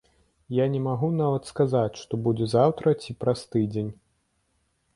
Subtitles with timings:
[0.59, 3.93] Я не магу нават сказаць, што будзе заўтра ці праз тыдзень.